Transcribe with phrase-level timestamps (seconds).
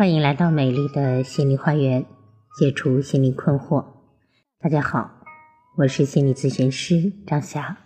[0.00, 2.06] 欢迎来到美丽的心理花园，
[2.58, 3.84] 解除心理困惑。
[4.58, 5.10] 大家好，
[5.76, 7.76] 我是心理咨询师张霞，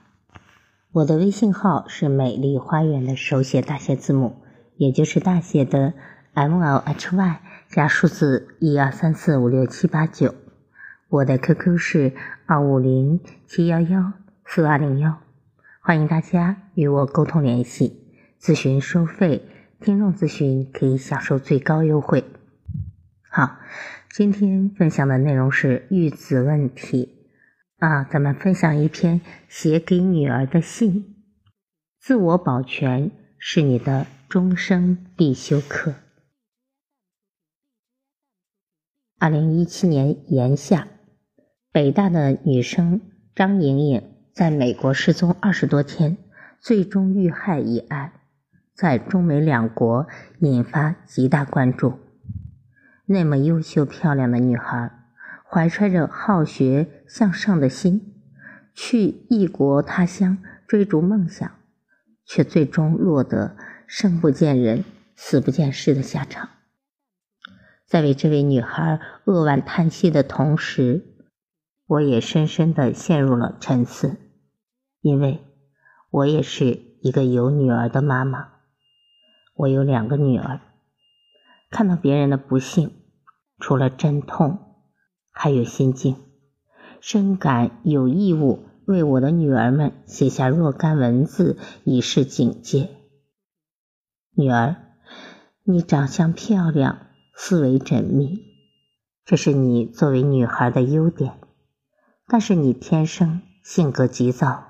[0.92, 4.44] 我的微信号是美丽花园的手写大写字母，
[4.76, 5.94] 也就是大写的
[6.34, 10.36] M L H Y 加数字一二三四五六七八九。
[11.08, 12.12] 我的 QQ 是
[12.46, 14.12] 二五零七幺幺
[14.46, 15.18] 四二零幺，
[15.80, 18.04] 欢迎大家与我沟通联系。
[18.40, 19.42] 咨询收费，
[19.80, 22.24] 听众咨询可以享受最高优惠。
[23.30, 23.58] 好，
[24.10, 27.28] 今天分享的内容是育子问题
[27.78, 31.16] 啊，咱们分享一篇写给女儿的信。
[32.00, 35.94] 自我保全是你的终生必修课。
[39.18, 40.88] 二零一七年炎夏，
[41.72, 43.00] 北大的女生
[43.34, 44.02] 张莹莹
[44.32, 46.18] 在美国失踪二十多天，
[46.60, 48.12] 最终遇害一案。
[48.74, 50.08] 在中美两国
[50.40, 52.00] 引发极大关注。
[53.06, 54.90] 那么优秀漂亮的女孩，
[55.48, 58.14] 怀揣着好学向上的心，
[58.74, 61.48] 去异国他乡追逐梦想，
[62.26, 64.84] 却最终落得生不见人，
[65.14, 66.48] 死不见尸的下场。
[67.86, 71.04] 在为这位女孩扼腕叹息的同时，
[71.86, 74.16] 我也深深的陷入了沉思，
[75.00, 75.44] 因为
[76.10, 78.53] 我也是一个有女儿的妈妈。
[79.56, 80.60] 我有两个女儿，
[81.70, 82.90] 看到别人的不幸，
[83.60, 84.58] 除了阵痛，
[85.30, 86.16] 还有心惊，
[87.00, 92.90] 深感有义务为我的女儿们写下若干文字，以示警戒。
[94.34, 94.74] 女儿，
[95.62, 97.06] 你长相漂亮，
[97.36, 98.40] 思维缜密，
[99.24, 101.38] 这是你作为女孩的优点，
[102.26, 104.64] 但是你天生性格急躁，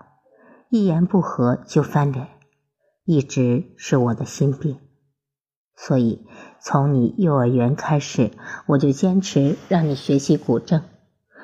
[0.68, 2.33] 一言不合就翻脸。
[3.06, 4.78] 一直是我的心病，
[5.76, 6.26] 所以
[6.58, 8.30] 从你幼儿园开始，
[8.68, 10.80] 我就坚持让你学习古筝，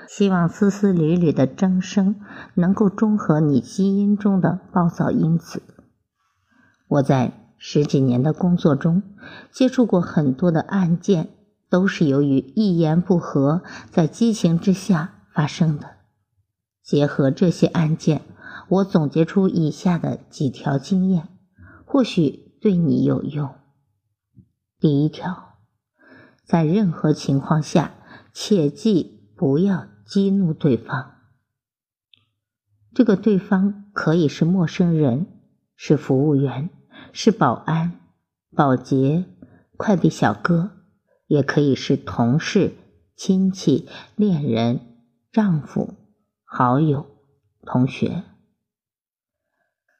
[0.08, 2.16] 希望丝丝缕缕的筝声
[2.54, 5.62] 能够中和你基因中的暴躁因子。
[6.88, 9.02] 我在十几年的工作中
[9.52, 11.28] 接触过很多的案件，
[11.68, 15.96] 都是由于一言不合，在激情之下发生的。
[16.82, 18.22] 结合这些案件，
[18.68, 21.28] 我总结出以下的几条经验。
[21.92, 23.52] 或许对你有用。
[24.78, 25.58] 第一条，
[26.44, 27.94] 在任何情况下，
[28.32, 31.16] 切记不要激怒对方。
[32.94, 35.26] 这个对方可以是陌生人，
[35.74, 36.70] 是服务员，
[37.12, 38.00] 是保安、
[38.54, 39.24] 保洁、
[39.76, 40.70] 快递小哥，
[41.26, 42.76] 也可以是同事、
[43.16, 45.02] 亲戚、恋人、
[45.32, 45.94] 丈夫、
[46.44, 47.04] 好友、
[47.62, 48.22] 同学。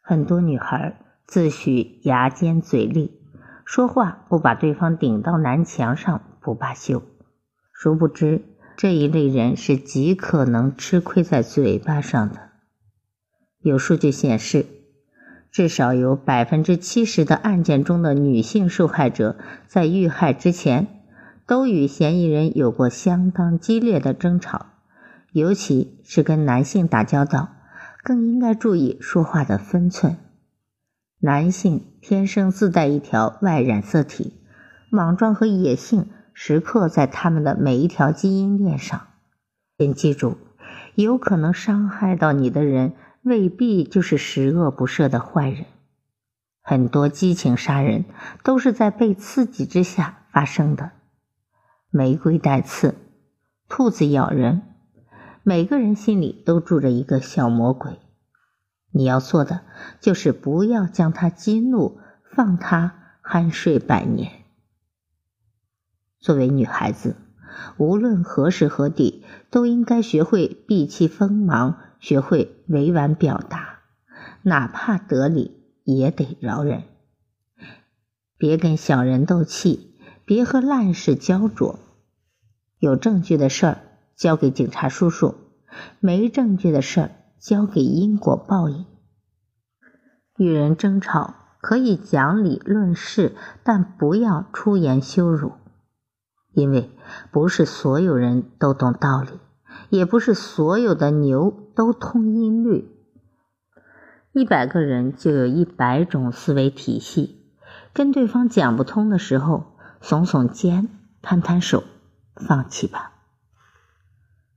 [0.01, 1.09] 很多女孩。
[1.31, 3.13] 自诩牙尖嘴利，
[3.65, 7.05] 说话不把对方顶到南墙上不罢休。
[7.73, 8.43] 殊不知，
[8.77, 12.51] 这一类人是极可能吃亏在嘴巴上的。
[13.61, 14.67] 有数据显示，
[15.53, 19.37] 至少有百分之七十的案件中的女性受害者
[19.69, 20.89] 在遇害之前，
[21.47, 24.67] 都与嫌疑人有过相当激烈的争吵。
[25.31, 27.51] 尤其是跟男性打交道，
[28.03, 30.17] 更应该注意说话的分寸。
[31.23, 34.41] 男性天生自带一条 Y 染色体，
[34.89, 39.09] 莽撞和野性时刻在他们的每一条基因链上。
[39.77, 40.39] 请记住，
[40.95, 45.67] 有可能伤害到你的人，未必就是十恶不赦的坏人。
[46.63, 48.07] 很多激情杀人
[48.43, 50.93] 都是在被刺激之下发生的。
[51.91, 52.95] 玫瑰带刺，
[53.69, 54.63] 兔子咬人，
[55.43, 57.99] 每个人心里都住着一个小魔鬼。
[58.93, 59.63] 你要做的
[60.01, 64.33] 就是不要将他激怒，放他酣睡百年。
[66.19, 67.17] 作为女孩子，
[67.79, 73.81] 无论何时何地，都应该学会避其锋芒，学会委婉表达，
[74.43, 76.83] 哪怕得理也得饶人。
[78.37, 79.95] 别跟小人斗气，
[80.25, 81.79] 别和烂事焦灼。
[82.79, 83.79] 有证据的事儿
[84.17, 85.35] 交给警察叔叔，
[86.01, 87.11] 没证据的事儿。
[87.41, 88.85] 交给因果报应。
[90.37, 93.35] 与人争吵可以讲理论事，
[93.65, 95.53] 但不要出言羞辱，
[96.53, 96.91] 因为
[97.31, 99.31] 不是所有人都懂道理，
[99.89, 102.95] 也不是所有的牛都通音律。
[104.33, 107.55] 一百个人就有一百种思维体系，
[107.93, 110.89] 跟对方讲不通的时候，耸耸肩，
[111.23, 111.83] 摊摊手，
[112.37, 113.13] 放弃吧。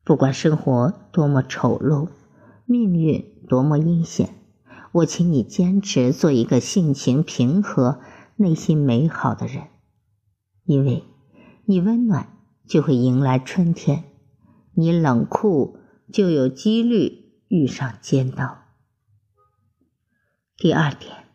[0.04, 2.10] 不管生活多么丑陋。
[2.66, 4.30] 命运多么阴险，
[4.92, 8.00] 我请你坚持做一个性情平和、
[8.36, 9.68] 内心美好的人，
[10.66, 11.04] 因为
[11.66, 14.06] 你温暖就会迎来春天，
[14.74, 15.78] 你冷酷
[16.12, 18.60] 就有几率遇上尖刀。
[20.56, 21.26] 第二点，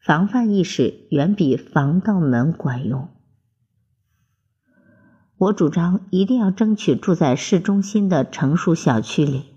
[0.00, 3.08] 防范意识远比防盗门管用。
[5.36, 9.49] 我主张一定要争取住在市中心的成熟小区里，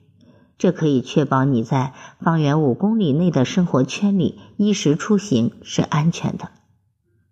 [0.63, 6.51] 这可以确保你在方圆五公里内的生活圈里衣食出行是安全的。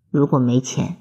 [0.10, 0.98] 如果没钱，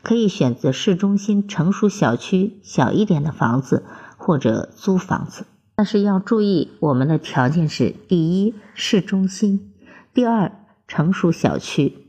[0.00, 3.84] 可以选择市中心成熟小区小一点的房子，
[4.16, 5.44] 或者租房子。
[5.74, 9.72] 但是要注意，我们的条件是：第一，市中心；
[10.14, 10.52] 第二，
[10.86, 12.06] 成熟小区。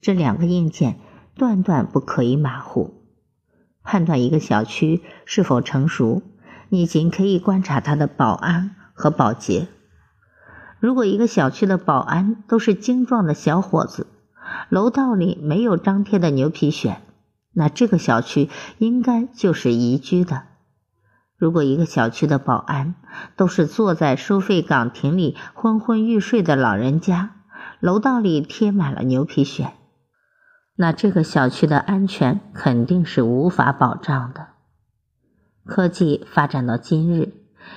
[0.00, 1.00] 这两个硬件
[1.34, 2.94] 断断不可以马虎。
[3.82, 6.22] 判断一个小区是否成熟，
[6.68, 9.68] 你仅可以观察它的保安和保洁。
[10.80, 14.08] 如果一个小区的保安都是精壮的小伙子，
[14.68, 16.96] 楼道里没有张贴的牛皮癣，
[17.52, 18.48] 那这个小区
[18.78, 20.42] 应该就是宜居的。
[21.36, 22.94] 如果一个小区的保安
[23.36, 27.36] 都是坐在收费岗亭里昏昏欲睡的老人家，
[27.80, 29.72] 楼道里贴满了牛皮癣。
[30.76, 34.48] 那这个小区的安全肯定是无法保障的。
[35.64, 37.32] 科技发展到今日，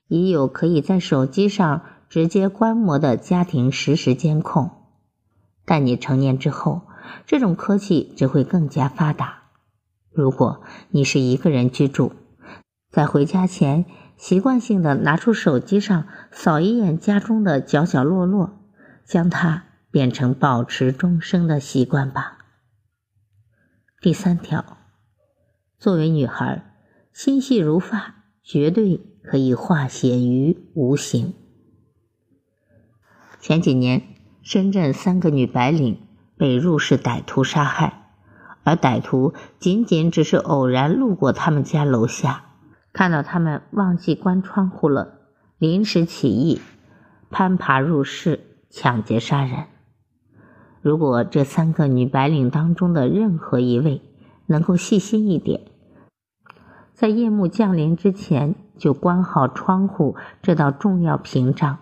[0.08, 4.72] 已有可以在手机上直接观摩的家庭实时监控。
[5.66, 6.82] 但你成年之后，
[7.26, 9.44] 这种科技只会更加发达。
[10.12, 12.14] 如果你是一个人居住，
[12.92, 13.86] 在回家前
[14.18, 18.60] 习惯性的拿出手机上扫一眼家中的角角落落，
[19.06, 22.40] 将它变成保持终生的习惯吧。
[24.02, 24.78] 第三条，
[25.78, 26.74] 作为女孩，
[27.14, 29.00] 心细如发，绝对
[29.30, 31.36] 可以化险于无形。
[33.40, 34.02] 前几年，
[34.42, 36.02] 深圳三个女白领
[36.36, 38.10] 被入室歹徒杀害，
[38.64, 42.46] 而歹徒仅仅只是偶然路过他们家楼下，
[42.92, 45.20] 看到他们忘记关窗户了，
[45.60, 46.60] 临时起意，
[47.30, 49.66] 攀爬入室抢劫杀人。
[50.82, 54.02] 如果这三个女白领当中的任何一位
[54.48, 55.62] 能够细心一点，
[56.96, 61.78] 在夜幕降临之前就关好窗户这道重要屏障，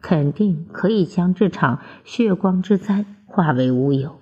[0.00, 4.18] 肯定可以将这场血光之灾化为乌有。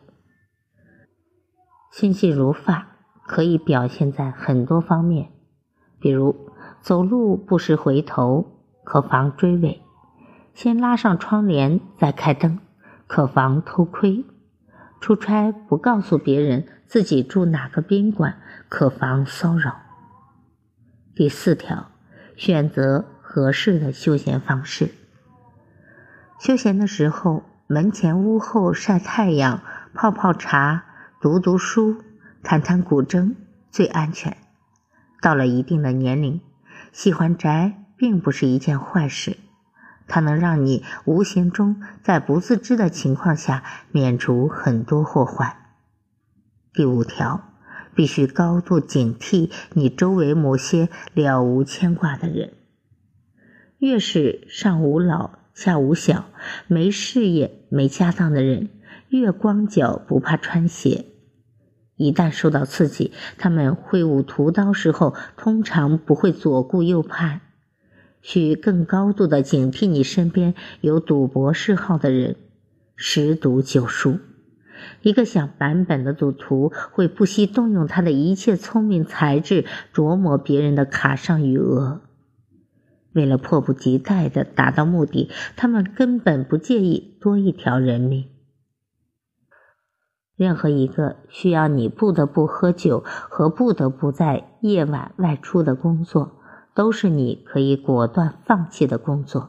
[1.90, 2.88] 心细如发
[3.26, 5.30] 可以表现在很多方面，
[5.98, 6.50] 比如
[6.82, 8.44] 走路不时回头，
[8.84, 9.80] 可防追尾；
[10.52, 12.58] 先拉上窗帘再开灯。
[13.08, 14.24] 可防偷窥，
[15.00, 19.76] 出差不告诉别人自己住哪个宾馆，可防骚扰。
[21.14, 21.92] 第四条，
[22.36, 24.92] 选择合适的休闲方式。
[26.38, 29.62] 休闲的时候，门前屋后晒太阳、
[29.94, 30.84] 泡泡茶、
[31.20, 32.02] 读读书、
[32.42, 33.34] 弹弹古筝
[33.70, 34.36] 最安全。
[35.20, 36.40] 到了一定的年龄，
[36.92, 39.38] 喜欢宅并不是一件坏事。
[40.06, 45.56] 它能让你无形中在不自知的情况下免除很多祸患。
[46.72, 47.45] 第五条，
[47.96, 52.52] 必须高度警惕你周围某些了无牵挂的人。
[53.78, 56.26] 越是上无老下无小、
[56.68, 58.68] 没事业没家当的人，
[59.08, 61.06] 越光脚不怕穿鞋。
[61.96, 67.40] 一旦受到刺激，他们挥舞屠刀时候，通常不会左顾右盼。
[68.20, 72.36] 需更高度的警惕你身边有赌博嗜好的人，
[72.96, 74.18] 十赌九输。
[75.02, 79.64] 一个想版本的赌徒会不惜动用他的一切聪明才智
[79.94, 82.00] 琢磨别人的卡上余额，
[83.12, 88.26] 为了迫不及待的达到目的，他们根本不介意多一条人命。
[90.36, 96.32] 任何一个需要你不得不喝酒和不得不在夜晚外出的工作。
[96.74, 99.48] 都是你可以果断放弃的工作，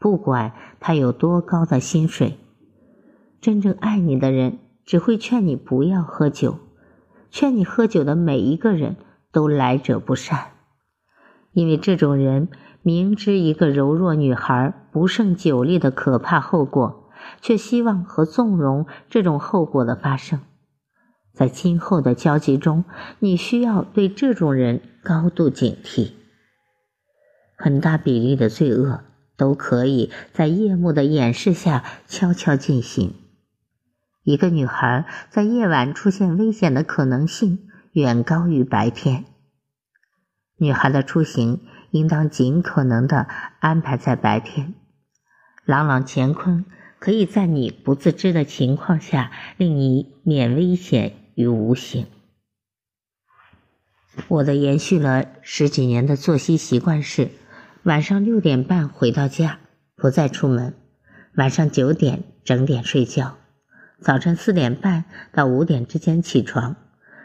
[0.00, 2.39] 不管他有多高的薪水。
[3.40, 6.58] 真正爱你的人只会劝你不要喝酒，
[7.30, 8.96] 劝你喝酒的每一个人
[9.32, 10.52] 都来者不善，
[11.52, 12.48] 因为这种人
[12.82, 20.40] 明知一个柔弱女孩不胜酒力的可怕后果，却希望和纵容这种后果的发生。
[21.32, 22.84] 在今后的交集中，
[23.20, 26.10] 你需要对这种人高度警惕。
[27.56, 29.00] 很大比例的罪恶
[29.36, 33.14] 都可以在夜幕的掩饰下悄悄进行。
[34.30, 39.24] 一个女孩在夜晚出现危险的可能性远高于白天。
[40.56, 41.60] 女孩的出行
[41.90, 43.26] 应当尽可能的
[43.58, 44.74] 安排在白天。
[45.64, 46.64] 朗朗乾坤
[47.00, 52.06] 可以在你不自知的情况下令你免危险于无形。
[54.28, 57.30] 我的延续了十几年的作息习惯是：
[57.82, 59.58] 晚上六点半回到家，
[59.96, 60.72] 不再出门；
[61.34, 63.38] 晚上九点整点睡觉；
[64.00, 66.76] 早晨四点半到五点之间起床。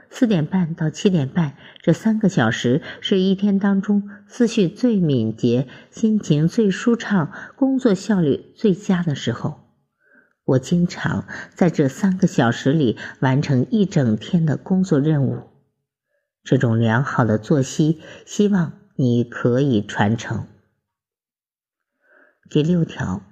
[0.09, 9.61] 四点半到七点半这三个小时是一天当中思绪最敏捷、心情最舒畅、工作效率最佳的时候。
[10.45, 15.43] 我经常在这三个小时里完成一整天的工作任务。
[16.43, 20.45] 这种良好的作息，希望你可以传承。
[22.49, 23.23] 第六条，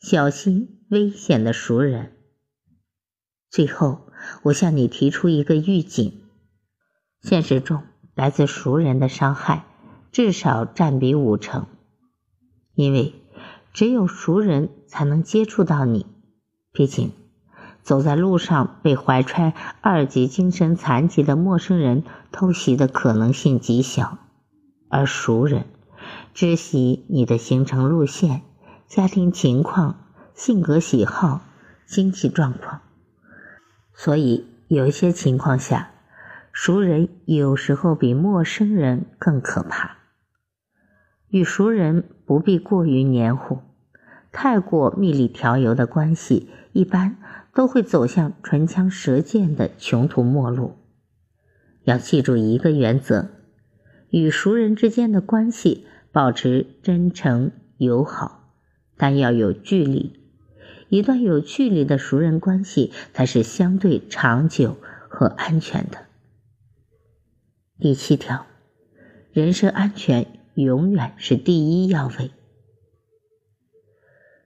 [0.00, 2.12] 小心危险的熟人。
[3.52, 4.06] 最后，
[4.44, 6.22] 我向你提出一个预警：
[7.20, 7.82] 现实中
[8.14, 9.66] 来自熟人的伤害
[10.10, 11.66] 至少占比五成，
[12.74, 13.14] 因为
[13.74, 16.06] 只有熟人才能接触到你。
[16.72, 17.12] 毕竟，
[17.82, 24.16] 走在路上被怀揣二级精神残疾的陌生人偷袭的可能性极小，
[24.88, 25.66] 而熟人
[26.32, 28.40] 知悉你的行程路线、
[28.88, 31.42] 家庭情况、性格喜好、
[31.86, 32.80] 经济状况，
[33.94, 35.90] 所以有一些情况下，
[36.52, 39.98] 熟人有时候比陌生人更可怕。
[41.28, 43.60] 与熟人不必过于黏糊。
[44.32, 47.16] 太过蜜里调油的关系，一般
[47.54, 50.78] 都会走向唇枪舌剑的穷途末路。
[51.84, 53.28] 要记住一个原则：
[54.08, 58.54] 与熟人之间的关系保持真诚友好，
[58.96, 60.21] 但要有距离。
[60.92, 64.76] 一段有距离的熟人关系才是相对长久
[65.08, 66.04] 和安全的。
[67.78, 68.44] 第七条，
[69.32, 72.30] 人身安全永远是第一要位。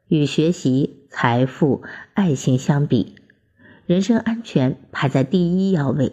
[0.07, 1.83] 与学习、财富、
[2.15, 3.17] 爱情相比，
[3.85, 6.13] 人身安全排在第一要位。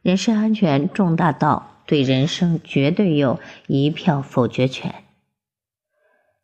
[0.00, 5.04] 人身安全重大到对人生绝对有一票否决权。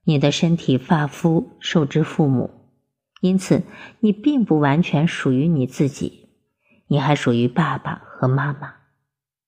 [0.05, 2.64] 你的身体发肤受之父母，
[3.25, 3.63] 因此
[4.01, 6.29] 你并不完全属于你自己，
[6.89, 8.75] 你还属于爸爸和妈妈。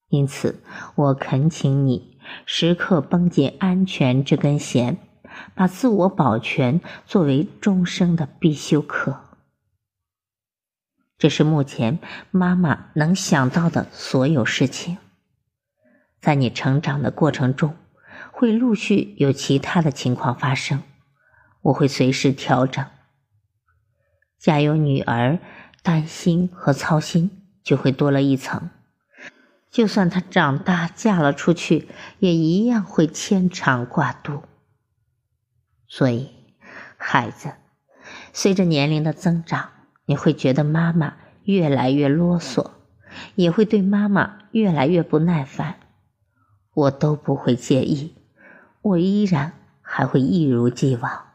[0.09, 0.63] 因此，
[0.95, 2.17] 我恳请你
[2.47, 4.97] 时刻绷紧安全这根弦。
[5.53, 9.19] 把自我保全作为终生的必修课，
[11.19, 11.99] 这是目前
[12.31, 14.97] 妈妈能想到的所有事情。
[16.19, 17.75] 在你成长的过程中，
[18.31, 20.81] 会陆续有其他的情况发生，
[21.61, 22.83] 我会随时调整。
[24.37, 25.39] 家有女儿，
[25.81, 27.31] 担心和操心
[27.63, 28.69] 就会多了一层。
[29.69, 31.87] 就算她长大嫁了出去，
[32.19, 34.43] 也一样会牵肠挂肚。
[35.87, 36.31] 所以，
[36.97, 37.53] 孩子，
[38.33, 39.69] 随着年龄的增长，
[40.05, 42.71] 你会觉得妈妈越来越啰嗦，
[43.35, 45.79] 也会对妈妈越来越不耐烦。
[46.73, 48.15] 我都不会介意，
[48.81, 51.27] 我依然还会一如既往，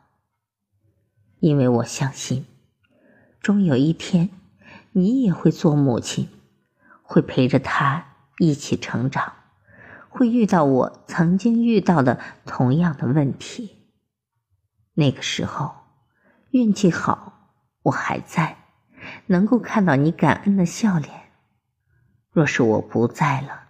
[1.41, 2.47] 因为我相信，
[3.43, 4.31] 终有一天，
[4.93, 6.29] 你也会做母亲，
[7.03, 9.33] 会陪着他一起成长，
[10.09, 13.79] 会遇到我曾经遇到的同样的问题。
[14.95, 15.75] 那个时候，
[16.51, 17.51] 运气好，
[17.83, 18.59] 我还在，
[19.27, 21.23] 能够看到你感恩的笑脸。
[22.31, 23.65] 若是我不在了，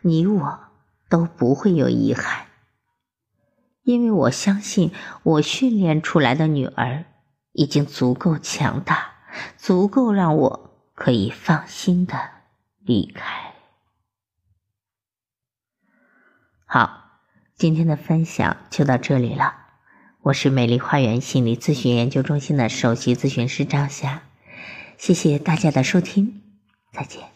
[0.00, 0.58] 你我
[1.10, 2.46] 都不会有遗憾，
[3.82, 4.90] 因为我相信
[5.22, 7.04] 我训练出来的女儿
[7.56, 9.14] 已经足够强大，
[9.56, 12.14] 足够让我可以放心的
[12.80, 13.54] 离开。
[16.66, 17.20] 好，
[17.54, 19.54] 今天的分享就到这里了。
[20.20, 24.22] 我是美丽花园心理咨询研究中心的首席咨询师张霞，
[24.98, 26.42] 谢谢大家的收听，
[26.92, 27.35] 再见。